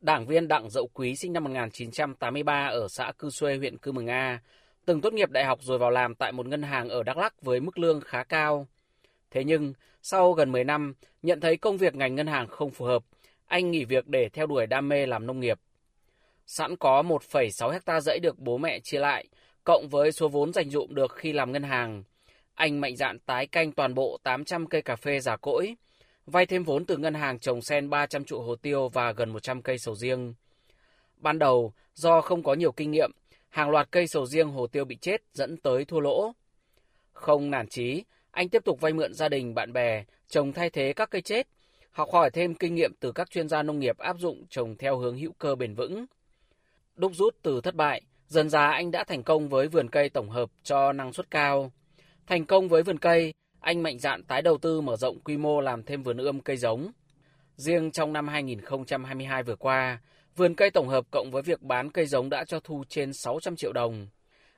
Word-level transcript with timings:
Đảng 0.00 0.26
viên 0.26 0.48
Đặng 0.48 0.70
Dậu 0.70 0.88
Quý 0.94 1.16
sinh 1.16 1.32
năm 1.32 1.44
1983 1.44 2.66
ở 2.66 2.88
xã 2.88 3.12
Cư 3.18 3.30
Xuê, 3.30 3.56
huyện 3.56 3.78
Cư 3.78 3.92
Mường 3.92 4.06
A, 4.06 4.40
từng 4.84 5.00
tốt 5.00 5.12
nghiệp 5.12 5.30
đại 5.30 5.44
học 5.44 5.58
rồi 5.62 5.78
vào 5.78 5.90
làm 5.90 6.14
tại 6.14 6.32
một 6.32 6.46
ngân 6.46 6.62
hàng 6.62 6.88
ở 6.88 7.02
Đắk 7.02 7.16
Lắk 7.16 7.42
với 7.42 7.60
mức 7.60 7.78
lương 7.78 8.00
khá 8.00 8.24
cao. 8.24 8.66
Thế 9.30 9.44
nhưng, 9.44 9.72
sau 10.02 10.32
gần 10.32 10.52
10 10.52 10.64
năm, 10.64 10.94
nhận 11.22 11.40
thấy 11.40 11.56
công 11.56 11.76
việc 11.76 11.94
ngành 11.94 12.14
ngân 12.14 12.26
hàng 12.26 12.48
không 12.48 12.70
phù 12.70 12.84
hợp, 12.84 13.02
anh 13.46 13.70
nghỉ 13.70 13.84
việc 13.84 14.06
để 14.06 14.28
theo 14.28 14.46
đuổi 14.46 14.66
đam 14.66 14.88
mê 14.88 15.06
làm 15.06 15.26
nông 15.26 15.40
nghiệp. 15.40 15.58
Sẵn 16.46 16.76
có 16.76 17.02
1,6 17.02 17.70
hecta 17.70 18.00
rẫy 18.00 18.18
được 18.22 18.38
bố 18.38 18.58
mẹ 18.58 18.80
chia 18.80 18.98
lại, 18.98 19.26
cộng 19.64 19.88
với 19.88 20.12
số 20.12 20.28
vốn 20.28 20.52
dành 20.52 20.70
dụm 20.70 20.94
được 20.94 21.12
khi 21.14 21.32
làm 21.32 21.52
ngân 21.52 21.62
hàng, 21.62 22.02
anh 22.54 22.80
mạnh 22.80 22.96
dạn 22.96 23.18
tái 23.18 23.46
canh 23.46 23.72
toàn 23.72 23.94
bộ 23.94 24.18
800 24.22 24.66
cây 24.66 24.82
cà 24.82 24.96
phê 24.96 25.20
già 25.20 25.36
cỗi, 25.36 25.76
vay 26.26 26.46
thêm 26.46 26.64
vốn 26.64 26.86
từ 26.86 26.96
ngân 26.96 27.14
hàng 27.14 27.38
trồng 27.38 27.62
sen 27.62 27.90
300 27.90 28.24
trụ 28.24 28.40
hồ 28.40 28.56
tiêu 28.56 28.88
và 28.88 29.12
gần 29.12 29.30
100 29.30 29.62
cây 29.62 29.78
sầu 29.78 29.94
riêng. 29.94 30.34
Ban 31.16 31.38
đầu, 31.38 31.72
do 31.94 32.20
không 32.20 32.42
có 32.42 32.54
nhiều 32.54 32.72
kinh 32.72 32.90
nghiệm, 32.90 33.10
hàng 33.48 33.70
loạt 33.70 33.88
cây 33.90 34.06
sầu 34.06 34.26
riêng 34.26 34.50
hồ 34.50 34.66
tiêu 34.66 34.84
bị 34.84 34.96
chết 34.96 35.22
dẫn 35.32 35.56
tới 35.56 35.84
thua 35.84 36.00
lỗ. 36.00 36.32
Không 37.12 37.50
nản 37.50 37.68
chí, 37.68 38.04
anh 38.30 38.48
tiếp 38.48 38.64
tục 38.64 38.80
vay 38.80 38.92
mượn 38.92 39.14
gia 39.14 39.28
đình, 39.28 39.54
bạn 39.54 39.72
bè, 39.72 40.04
trồng 40.28 40.52
thay 40.52 40.70
thế 40.70 40.92
các 40.92 41.10
cây 41.10 41.22
chết, 41.22 41.48
học 41.90 42.08
hỏi 42.12 42.30
thêm 42.30 42.54
kinh 42.54 42.74
nghiệm 42.74 42.92
từ 43.00 43.12
các 43.12 43.30
chuyên 43.30 43.48
gia 43.48 43.62
nông 43.62 43.78
nghiệp 43.78 43.98
áp 43.98 44.16
dụng 44.18 44.46
trồng 44.50 44.76
theo 44.76 44.98
hướng 44.98 45.16
hữu 45.16 45.32
cơ 45.32 45.54
bền 45.54 45.74
vững. 45.74 46.06
Đúc 46.94 47.12
rút 47.14 47.36
từ 47.42 47.60
thất 47.60 47.74
bại, 47.74 48.02
dần 48.26 48.48
dà 48.48 48.66
anh 48.66 48.90
đã 48.90 49.04
thành 49.04 49.22
công 49.22 49.48
với 49.48 49.68
vườn 49.68 49.90
cây 49.90 50.08
tổng 50.08 50.30
hợp 50.30 50.50
cho 50.62 50.92
năng 50.92 51.12
suất 51.12 51.30
cao. 51.30 51.72
Thành 52.26 52.46
công 52.46 52.68
với 52.68 52.82
vườn 52.82 52.98
cây, 52.98 53.32
anh 53.60 53.82
mạnh 53.82 53.98
dạn 53.98 54.22
tái 54.22 54.42
đầu 54.42 54.58
tư 54.58 54.80
mở 54.80 54.96
rộng 54.96 55.20
quy 55.24 55.36
mô 55.36 55.60
làm 55.60 55.82
thêm 55.82 56.02
vườn 56.02 56.16
ươm 56.16 56.40
cây 56.40 56.56
giống. 56.56 56.90
Riêng 57.56 57.90
trong 57.90 58.12
năm 58.12 58.28
2022 58.28 59.42
vừa 59.42 59.56
qua, 59.56 59.98
vườn 60.36 60.54
cây 60.54 60.70
tổng 60.70 60.88
hợp 60.88 61.04
cộng 61.10 61.30
với 61.30 61.42
việc 61.42 61.62
bán 61.62 61.90
cây 61.90 62.06
giống 62.06 62.30
đã 62.30 62.44
cho 62.44 62.60
thu 62.60 62.84
trên 62.88 63.12
600 63.12 63.56
triệu 63.56 63.72
đồng. 63.72 64.06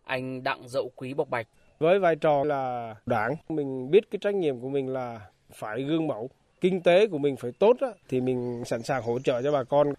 Anh 0.04 0.42
Đặng 0.42 0.68
Dậu 0.68 0.90
Quý 0.96 1.14
bộc 1.14 1.30
bạch. 1.30 1.46
Với 1.78 1.98
vai 1.98 2.16
trò 2.16 2.44
là 2.44 2.94
đảng, 3.06 3.34
mình 3.48 3.90
biết 3.90 4.10
cái 4.10 4.18
trách 4.22 4.34
nhiệm 4.34 4.60
của 4.60 4.68
mình 4.68 4.88
là 4.88 5.20
phải 5.54 5.82
gương 5.82 6.06
mẫu. 6.06 6.30
Kinh 6.60 6.82
tế 6.82 7.06
của 7.06 7.18
mình 7.18 7.36
phải 7.36 7.52
tốt 7.58 7.76
thì 8.08 8.20
mình 8.20 8.62
sẵn 8.66 8.82
sàng 8.82 9.02
hỗ 9.02 9.18
trợ 9.18 9.42
cho 9.42 9.52
bà 9.52 9.64
con. 9.64 9.92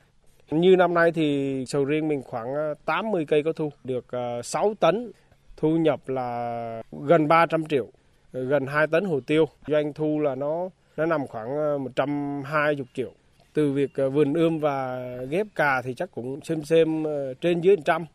Như 0.52 0.76
năm 0.76 0.94
nay 0.94 1.12
thì 1.12 1.64
sầu 1.68 1.86
riêng 1.86 2.08
mình 2.08 2.22
khoảng 2.24 2.56
à, 2.56 2.74
80 2.86 3.26
cây 3.28 3.44
có 3.44 3.54
thu, 3.54 3.70
được 3.84 4.12
à, 4.12 4.42
6 4.44 4.74
tấn, 4.80 5.12
thu 5.58 5.78
nhập 5.78 6.10
là 6.10 6.82
gần 6.92 7.28
300 7.28 7.66
triệu 7.66 7.88
gần 8.34 8.68
2 8.68 8.88
tấn 8.88 9.06
hồ 9.06 9.20
tiêu. 9.20 9.46
Doanh 9.68 9.94
thu 9.94 10.20
là 10.20 10.36
nó 10.36 10.70
nó 10.98 11.06
nằm 11.06 11.28
khoảng 11.28 11.58
ờ, 11.58 11.78
120 11.78 12.86
triệu. 12.94 13.12
Từ 13.54 13.72
việc 13.72 13.92
ờ, 13.94 14.10
vườn 14.10 14.34
ươm 14.34 14.60
và 14.60 15.08
ghép 15.30 15.48
cà 15.56 15.82
thì 15.82 15.94
chắc 15.94 16.12
cũng 16.12 16.40
xem 16.44 16.64
xem 16.64 17.04
ờ, 17.04 17.34
trên 17.34 17.62
dưới 17.62 17.76
100. 17.76 18.06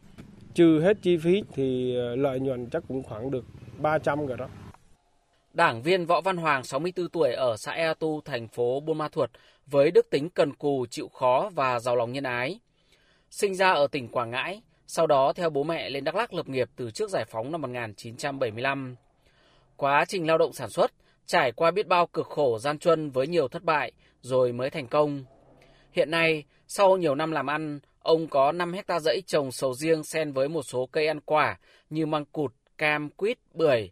Trừ 0.55 0.80
hết 0.80 0.96
chi 1.02 1.16
phí 1.16 1.42
thì 1.55 1.92
lợi 2.16 2.41
nhuận 2.41 2.70
chắc 2.70 2.83
cũng 2.89 3.02
khoảng 3.02 3.30
được 3.30 3.44
300 3.78 4.27
rồi 4.27 4.36
đó. 4.36 4.48
Đảng 5.52 5.83
viên 5.83 6.06
Võ 6.06 6.20
Văn 6.20 6.36
Hoàng, 6.36 6.64
64 6.64 7.08
tuổi 7.08 7.33
ở 7.33 7.56
xã 7.56 7.72
Ea 7.72 7.94
Tu, 7.94 8.20
thành 8.20 8.48
phố 8.48 8.80
Buôn 8.80 8.98
Ma 8.98 9.08
Thuột, 9.08 9.30
với 9.66 9.91
đức 9.91 10.11
tính 10.11 10.30
cần 10.30 10.52
cù, 10.55 10.86
chịu 10.91 11.08
khó 11.08 11.50
và 11.55 11.78
giàu 11.78 11.96
lòng 11.96 12.12
nhân 12.12 12.24
ái. 12.24 12.61
Sinh 13.30 13.55
ra 13.55 13.72
ở 13.72 13.86
tỉnh 13.86 14.08
Quảng 14.08 14.30
Ngãi, 14.30 14.62
sau 14.86 15.06
đó 15.06 15.33
theo 15.33 15.50
bố 15.50 15.62
mẹ 15.64 15.91
lên 15.91 16.05
Đắk 16.05 16.14
Lắk 16.14 16.34
lập 16.34 16.48
nghiệp 16.48 16.69
từ 16.77 16.91
trước 16.91 17.11
giải 17.11 17.24
phóng 17.24 17.52
năm 17.52 17.62
1975. 17.62 18.96
Quá 19.79 20.05
trình 20.09 20.27
lao 20.27 20.39
động 20.39 20.53
sản 20.53 20.71
xuất, 20.71 20.93
trải 21.27 21.53
qua 21.53 21.71
biết 21.71 21.87
bao 21.87 22.07
cực 22.07 22.27
khổ 22.27 22.59
gian 22.59 22.79
truân 22.79 23.11
với 23.11 23.27
nhiều 23.27 23.48
thất 23.48 23.65
bại 23.65 23.93
rồi 24.20 24.53
mới 24.53 24.70
thành 24.70 24.87
công. 24.87 25.25
Hiện 25.93 26.11
nay, 26.11 26.45
sau 26.67 26.97
nhiều 26.97 27.15
năm 27.15 27.33
làm 27.33 27.47
ăn, 27.47 27.81
ông 28.03 28.29
có 28.29 28.53
5 28.53 28.73
hecta 28.73 29.01
rẫy 29.01 29.23
trồng 29.27 29.53
sầu 29.53 29.75
riêng 29.75 30.05
xen 30.05 30.33
với 30.33 30.48
một 30.48 30.62
số 30.62 30.89
cây 30.93 31.07
ăn 31.07 31.20
quả 31.20 31.59
như 31.91 32.07
măng 32.07 32.25
cụt, 32.25 32.53
cam, 32.79 33.11
quýt, 33.11 33.39
bưởi. 33.55 33.91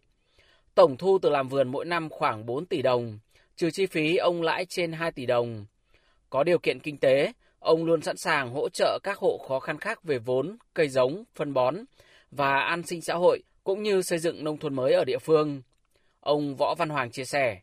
Tổng 0.75 0.97
thu 0.97 1.19
từ 1.21 1.29
làm 1.29 1.47
vườn 1.47 1.67
mỗi 1.67 1.85
năm 1.85 2.09
khoảng 2.09 2.45
4 2.45 2.65
tỷ 2.65 2.81
đồng, 2.81 3.19
trừ 3.55 3.71
chi 3.71 3.85
phí 3.85 4.15
ông 4.15 4.41
lãi 4.41 4.65
trên 4.69 4.91
2 4.91 5.11
tỷ 5.11 5.25
đồng. 5.25 5.65
Có 6.29 6.43
điều 6.43 6.59
kiện 6.59 6.79
kinh 6.79 6.97
tế, 6.97 7.31
ông 7.59 7.85
luôn 7.85 8.01
sẵn 8.01 8.17
sàng 8.17 8.53
hỗ 8.53 8.69
trợ 8.69 8.99
các 9.03 9.17
hộ 9.17 9.37
khó 9.47 9.59
khăn 9.59 9.77
khác 9.77 10.03
về 10.03 10.17
vốn, 10.19 10.57
cây 10.73 10.89
giống, 10.89 11.23
phân 11.35 11.53
bón 11.53 11.75
và 12.31 12.59
an 12.59 12.83
sinh 12.83 13.01
xã 13.01 13.13
hội 13.13 13.43
cũng 13.63 13.83
như 13.83 14.01
xây 14.01 14.19
dựng 14.19 14.43
nông 14.43 14.57
thôn 14.57 14.75
mới 14.75 14.93
ở 14.93 15.03
địa 15.05 15.19
phương. 15.19 15.61
Ông 16.27 16.55
Võ 16.55 16.75
Văn 16.75 16.89
Hoàng 16.89 17.11
chia 17.11 17.25
sẻ. 17.25 17.57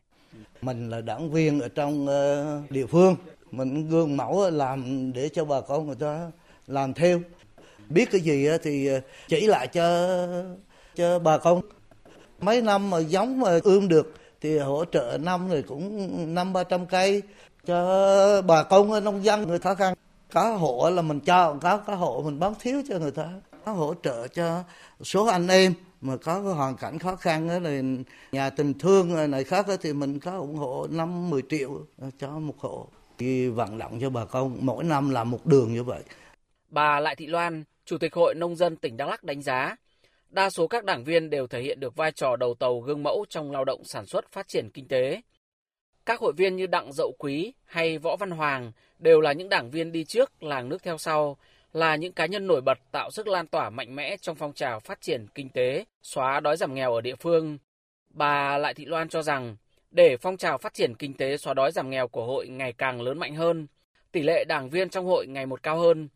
Mình 0.61 0.89
là 0.89 1.01
đảng 1.01 1.31
viên 1.31 1.59
ở 1.59 1.67
trong 1.67 2.07
ờ, 2.07 2.61
địa 2.69 2.85
phương, 2.85 3.15
mình 3.51 3.89
gương 3.89 4.17
mẫu 4.17 4.49
làm 4.49 5.11
để 5.13 5.29
cho 5.29 5.45
bà 5.45 5.61
con 5.61 5.87
người 5.87 5.95
ta 5.95 6.31
làm 6.67 6.93
theo. 6.93 7.19
Biết 7.89 8.11
cái 8.11 8.21
gì 8.21 8.47
thì 8.63 8.87
ờ, 8.87 8.99
chỉ 9.27 9.47
lại 9.47 9.67
cho 9.67 10.07
cho 10.95 11.19
bà 11.19 11.37
con. 11.37 11.61
Mấy 12.39 12.61
năm 12.61 12.89
mà 12.89 12.99
giống 12.99 13.39
mà 13.39 13.59
ươm 13.63 13.87
được 13.87 14.13
thì 14.41 14.57
hỗ 14.57 14.85
trợ 14.85 15.17
năm 15.21 15.49
rồi 15.49 15.63
cũng 15.67 16.07
năm 16.35 16.53
ba 16.53 16.63
trăm 16.63 16.85
cây 16.85 17.21
cho 17.65 18.41
bà 18.41 18.63
con 18.63 19.03
nông 19.03 19.23
dân 19.23 19.47
người 19.47 19.59
khó 19.59 19.75
khăn. 19.75 19.93
Có 20.33 20.55
hộ 20.55 20.89
là 20.89 21.01
mình 21.01 21.19
cho, 21.19 21.57
có 21.61 21.77
có 21.77 21.95
hộ 21.95 22.21
mình 22.25 22.39
bán 22.39 22.53
thiếu 22.59 22.81
cho 22.89 22.99
người 22.99 23.11
ta. 23.11 23.29
Có 23.65 23.71
hỗ 23.71 23.93
trợ 24.03 24.27
cho 24.27 24.63
số 25.03 25.25
anh 25.25 25.47
em 25.47 25.73
mà 26.01 26.17
có 26.17 26.41
cái 26.43 26.53
hoàn 26.53 26.77
cảnh 26.77 26.99
khó 26.99 27.15
khăn 27.15 27.47
đó 27.47 27.59
là 27.59 27.81
nhà 28.31 28.49
tình 28.49 28.73
thương 28.73 29.31
này 29.31 29.43
khác 29.43 29.65
thì 29.81 29.93
mình 29.93 30.19
có 30.19 30.37
ủng 30.37 30.55
hộ 30.55 30.87
năm 30.91 31.29
10 31.29 31.41
triệu 31.49 31.85
cho 32.19 32.29
một 32.29 32.55
hộ 32.59 32.87
thì 33.17 33.47
vận 33.47 33.77
động 33.77 33.99
cho 34.01 34.09
bà 34.09 34.25
con 34.25 34.57
mỗi 34.61 34.83
năm 34.83 35.09
làm 35.09 35.31
một 35.31 35.45
đường 35.45 35.73
như 35.73 35.83
vậy. 35.83 36.03
Bà 36.69 36.99
Lại 36.99 37.15
Thị 37.15 37.27
Loan, 37.27 37.63
Chủ 37.85 37.97
tịch 37.97 38.13
Hội 38.13 38.35
Nông 38.35 38.55
dân 38.55 38.75
tỉnh 38.75 38.97
Đắk 38.97 39.07
Lắk 39.07 39.23
đánh 39.23 39.41
giá, 39.41 39.75
đa 40.29 40.49
số 40.49 40.67
các 40.67 40.85
đảng 40.85 41.03
viên 41.03 41.29
đều 41.29 41.47
thể 41.47 41.61
hiện 41.61 41.79
được 41.79 41.95
vai 41.95 42.11
trò 42.11 42.35
đầu 42.35 42.53
tàu 42.59 42.79
gương 42.79 43.03
mẫu 43.03 43.25
trong 43.29 43.51
lao 43.51 43.65
động 43.65 43.81
sản 43.85 44.05
xuất 44.05 44.31
phát 44.31 44.47
triển 44.47 44.69
kinh 44.73 44.87
tế. 44.87 45.21
Các 46.05 46.19
hội 46.19 46.33
viên 46.33 46.55
như 46.55 46.67
Đặng 46.67 46.93
Dậu 46.93 47.15
Quý 47.19 47.53
hay 47.65 47.97
Võ 47.97 48.15
Văn 48.15 48.31
Hoàng 48.31 48.71
đều 48.99 49.21
là 49.21 49.33
những 49.33 49.49
đảng 49.49 49.71
viên 49.71 49.91
đi 49.91 50.03
trước, 50.03 50.43
làng 50.43 50.69
nước 50.69 50.83
theo 50.83 50.97
sau, 50.97 51.37
là 51.75 51.95
những 51.95 52.13
cá 52.13 52.25
nhân 52.25 52.47
nổi 52.47 52.61
bật 52.61 52.77
tạo 52.91 53.11
sức 53.11 53.27
lan 53.27 53.47
tỏa 53.47 53.69
mạnh 53.69 53.95
mẽ 53.95 54.17
trong 54.17 54.35
phong 54.35 54.53
trào 54.53 54.79
phát 54.79 55.01
triển 55.01 55.25
kinh 55.35 55.49
tế, 55.49 55.85
xóa 56.01 56.39
đói 56.39 56.57
giảm 56.57 56.73
nghèo 56.73 56.93
ở 56.93 57.01
địa 57.01 57.15
phương. 57.15 57.57
Bà 58.09 58.57
Lại 58.57 58.73
Thị 58.73 58.85
Loan 58.85 59.09
cho 59.09 59.21
rằng, 59.21 59.55
để 59.91 60.17
phong 60.17 60.37
trào 60.37 60.57
phát 60.57 60.73
triển 60.73 60.95
kinh 60.95 61.13
tế 61.13 61.37
xóa 61.37 61.53
đói 61.53 61.71
giảm 61.71 61.89
nghèo 61.89 62.07
của 62.07 62.25
hội 62.25 62.47
ngày 62.47 62.73
càng 62.73 63.01
lớn 63.01 63.19
mạnh 63.19 63.35
hơn, 63.35 63.67
tỷ 64.11 64.21
lệ 64.21 64.45
đảng 64.47 64.69
viên 64.69 64.89
trong 64.89 65.05
hội 65.05 65.27
ngày 65.27 65.45
một 65.45 65.63
cao 65.63 65.77
hơn. 65.77 66.07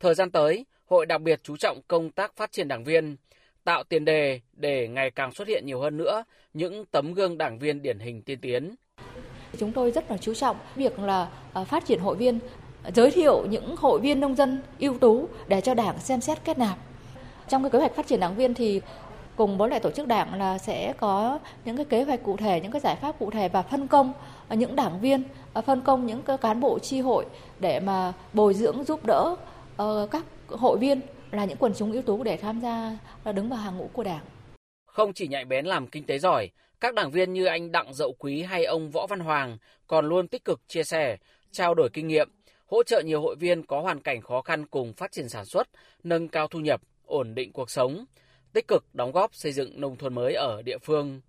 Thời 0.00 0.14
gian 0.14 0.30
tới, 0.30 0.66
hội 0.86 1.06
đặc 1.06 1.20
biệt 1.20 1.40
chú 1.42 1.56
trọng 1.56 1.80
công 1.88 2.10
tác 2.10 2.36
phát 2.36 2.52
triển 2.52 2.68
đảng 2.68 2.84
viên, 2.84 3.16
tạo 3.64 3.84
tiền 3.84 4.04
đề 4.04 4.40
để 4.52 4.88
ngày 4.88 5.10
càng 5.10 5.32
xuất 5.32 5.48
hiện 5.48 5.66
nhiều 5.66 5.80
hơn 5.80 5.96
nữa 5.96 6.24
những 6.54 6.84
tấm 6.86 7.14
gương 7.14 7.38
đảng 7.38 7.58
viên 7.58 7.82
điển 7.82 7.98
hình 7.98 8.22
tiên 8.22 8.40
tiến. 8.40 8.74
Chúng 9.58 9.72
tôi 9.72 9.90
rất 9.90 10.10
là 10.10 10.16
chú 10.16 10.34
trọng 10.34 10.56
việc 10.74 10.98
là 10.98 11.30
à, 11.52 11.64
phát 11.64 11.84
triển 11.86 11.98
hội 11.98 12.16
viên 12.16 12.38
giới 12.94 13.10
thiệu 13.10 13.46
những 13.50 13.76
hội 13.76 14.00
viên 14.00 14.20
nông 14.20 14.34
dân 14.34 14.62
ưu 14.78 14.98
tú 14.98 15.28
để 15.48 15.60
cho 15.60 15.74
đảng 15.74 15.98
xem 15.98 16.20
xét 16.20 16.44
kết 16.44 16.58
nạp. 16.58 16.78
Trong 17.48 17.62
cái 17.62 17.70
kế 17.70 17.78
hoạch 17.78 17.94
phát 17.94 18.06
triển 18.06 18.20
đảng 18.20 18.36
viên 18.36 18.54
thì 18.54 18.80
cùng 19.36 19.58
với 19.58 19.70
lại 19.70 19.80
tổ 19.80 19.90
chức 19.90 20.06
đảng 20.06 20.34
là 20.34 20.58
sẽ 20.58 20.92
có 20.98 21.38
những 21.64 21.76
cái 21.76 21.84
kế 21.84 22.02
hoạch 22.04 22.22
cụ 22.22 22.36
thể, 22.36 22.60
những 22.60 22.72
cái 22.72 22.80
giải 22.80 22.96
pháp 22.96 23.18
cụ 23.18 23.30
thể 23.30 23.48
và 23.48 23.62
phân 23.62 23.86
công 23.86 24.12
những 24.50 24.76
đảng 24.76 25.00
viên, 25.00 25.22
à, 25.52 25.60
phân 25.60 25.80
công 25.80 26.06
những 26.06 26.22
cái 26.22 26.38
cán 26.38 26.60
bộ 26.60 26.78
chi 26.78 27.00
hội 27.00 27.24
để 27.60 27.80
mà 27.80 28.12
bồi 28.32 28.54
dưỡng 28.54 28.84
giúp 28.84 29.04
đỡ 29.06 29.36
ờ, 29.76 30.08
các 30.10 30.24
hội 30.48 30.78
viên 30.78 31.00
là 31.30 31.44
những 31.44 31.58
quần 31.58 31.72
chúng 31.74 31.92
ưu 31.92 32.02
tú 32.02 32.22
để 32.22 32.36
tham 32.36 32.60
gia 32.60 32.98
à, 33.24 33.32
đứng 33.32 33.48
vào 33.48 33.58
hàng 33.58 33.76
ngũ 33.76 33.88
của 33.92 34.04
đảng. 34.04 34.24
Không 34.86 35.12
chỉ 35.12 35.28
nhạy 35.28 35.44
bén 35.44 35.66
làm 35.66 35.86
kinh 35.86 36.06
tế 36.06 36.18
giỏi, 36.18 36.50
các 36.80 36.94
đảng 36.94 37.10
viên 37.10 37.32
như 37.32 37.44
anh 37.44 37.72
Đặng 37.72 37.94
Dậu 37.94 38.12
Quý 38.18 38.42
hay 38.42 38.64
ông 38.64 38.90
Võ 38.90 39.06
Văn 39.06 39.20
Hoàng 39.20 39.58
còn 39.86 40.06
luôn 40.06 40.28
tích 40.28 40.44
cực 40.44 40.60
chia 40.68 40.84
sẻ, 40.84 41.16
trao 41.52 41.74
đổi 41.74 41.88
kinh 41.92 42.08
nghiệm, 42.08 42.28
hỗ 42.66 42.82
trợ 42.82 43.00
nhiều 43.00 43.20
hội 43.20 43.36
viên 43.36 43.66
có 43.66 43.80
hoàn 43.80 44.00
cảnh 44.00 44.20
khó 44.20 44.42
khăn 44.42 44.66
cùng 44.66 44.92
phát 44.92 45.12
triển 45.12 45.28
sản 45.28 45.44
xuất, 45.44 45.68
nâng 46.02 46.28
cao 46.28 46.48
thu 46.48 46.60
nhập, 46.60 46.80
ổn 47.04 47.34
định 47.34 47.52
cuộc 47.52 47.70
sống, 47.70 48.04
tích 48.52 48.68
cực 48.68 48.84
đóng 48.92 49.12
góp 49.12 49.34
xây 49.34 49.52
dựng 49.52 49.80
nông 49.80 49.96
thôn 49.96 50.14
mới 50.14 50.34
ở 50.34 50.62
địa 50.62 50.78
phương. 50.78 51.20